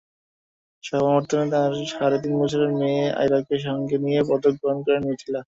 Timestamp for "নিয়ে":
4.05-4.21